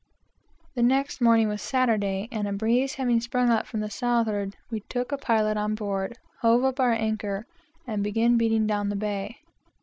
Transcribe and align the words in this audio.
The 0.73 0.81
next 0.81 1.21
morning 1.21 1.47
was 1.47 1.61
Saturday, 1.61 2.27
and 2.31 2.47
a 2.47 2.53
breeze 2.53 2.95
having 2.95 3.21
sprung 3.21 3.51
up 3.51 3.67
from 3.67 3.81
the 3.81 3.89
southward, 3.91 4.57
we 4.71 4.79
took 4.79 5.11
a 5.11 5.17
pilot 5.19 5.57
on 5.57 5.75
board, 5.75 6.17
hove 6.39 6.63
up 6.65 6.79
our 6.79 6.93
anchor, 6.93 7.45
and 7.85 8.03
began 8.03 8.35
beating 8.35 8.65
down 8.65 8.89
the 8.89 8.95
bay. 8.95 9.41